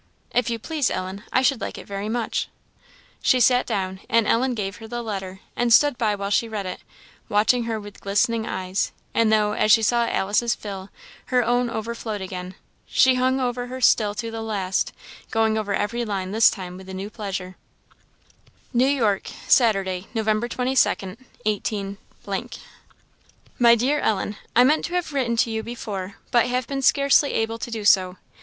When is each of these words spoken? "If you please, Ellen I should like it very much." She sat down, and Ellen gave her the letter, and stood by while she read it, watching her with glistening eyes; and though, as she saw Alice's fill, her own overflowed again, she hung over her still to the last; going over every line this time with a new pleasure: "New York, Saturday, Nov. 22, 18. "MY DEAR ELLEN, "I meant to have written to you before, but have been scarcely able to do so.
"If 0.31 0.49
you 0.49 0.57
please, 0.57 0.89
Ellen 0.89 1.25
I 1.31 1.43
should 1.43 1.61
like 1.61 1.77
it 1.77 1.85
very 1.85 2.09
much." 2.09 2.49
She 3.21 3.39
sat 3.39 3.67
down, 3.67 3.99
and 4.09 4.27
Ellen 4.27 4.55
gave 4.55 4.77
her 4.77 4.87
the 4.87 5.03
letter, 5.03 5.41
and 5.55 5.71
stood 5.71 5.95
by 5.95 6.15
while 6.15 6.31
she 6.31 6.49
read 6.49 6.65
it, 6.65 6.79
watching 7.29 7.65
her 7.65 7.79
with 7.79 8.01
glistening 8.01 8.47
eyes; 8.47 8.93
and 9.13 9.31
though, 9.31 9.51
as 9.51 9.71
she 9.71 9.83
saw 9.83 10.07
Alice's 10.07 10.55
fill, 10.55 10.89
her 11.25 11.43
own 11.43 11.69
overflowed 11.69 12.19
again, 12.19 12.55
she 12.87 13.13
hung 13.13 13.39
over 13.39 13.67
her 13.67 13.79
still 13.79 14.15
to 14.15 14.31
the 14.31 14.41
last; 14.41 14.91
going 15.29 15.55
over 15.55 15.71
every 15.75 16.03
line 16.03 16.31
this 16.31 16.49
time 16.49 16.77
with 16.77 16.89
a 16.89 16.95
new 16.95 17.11
pleasure: 17.11 17.55
"New 18.73 18.87
York, 18.87 19.29
Saturday, 19.47 20.07
Nov. 20.15 20.25
22, 20.49 21.17
18. 21.45 21.97
"MY 23.59 23.75
DEAR 23.75 23.99
ELLEN, 23.99 24.35
"I 24.55 24.63
meant 24.63 24.83
to 24.85 24.95
have 24.95 25.13
written 25.13 25.37
to 25.37 25.51
you 25.51 25.61
before, 25.61 26.15
but 26.31 26.47
have 26.47 26.65
been 26.65 26.81
scarcely 26.81 27.33
able 27.33 27.59
to 27.59 27.69
do 27.69 27.85
so. 27.85 28.17